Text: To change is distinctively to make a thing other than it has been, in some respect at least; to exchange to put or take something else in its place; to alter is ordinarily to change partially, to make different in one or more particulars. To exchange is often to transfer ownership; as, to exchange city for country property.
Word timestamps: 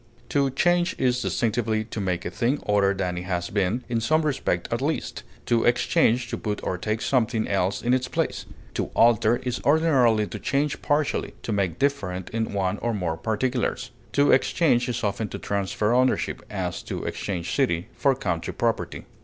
To 0.29 0.49
change 0.49 0.95
is 0.97 1.21
distinctively 1.21 1.83
to 1.83 2.01
make 2.01 2.25
a 2.25 2.31
thing 2.31 2.57
other 2.67 2.91
than 2.91 3.19
it 3.19 3.25
has 3.25 3.51
been, 3.51 3.83
in 3.87 4.01
some 4.01 4.23
respect 4.23 4.67
at 4.73 4.81
least; 4.81 5.21
to 5.45 5.63
exchange 5.63 6.27
to 6.29 6.39
put 6.39 6.59
or 6.63 6.75
take 6.79 7.03
something 7.03 7.47
else 7.47 7.83
in 7.83 7.93
its 7.93 8.07
place; 8.07 8.47
to 8.73 8.85
alter 8.95 9.35
is 9.43 9.61
ordinarily 9.63 10.25
to 10.25 10.39
change 10.39 10.81
partially, 10.81 11.35
to 11.43 11.51
make 11.51 11.77
different 11.77 12.31
in 12.31 12.51
one 12.51 12.79
or 12.79 12.95
more 12.95 13.15
particulars. 13.15 13.91
To 14.13 14.31
exchange 14.31 14.89
is 14.89 15.03
often 15.03 15.29
to 15.29 15.37
transfer 15.37 15.93
ownership; 15.93 16.41
as, 16.49 16.81
to 16.81 17.03
exchange 17.03 17.53
city 17.53 17.87
for 17.95 18.15
country 18.15 18.55
property. 18.55 19.05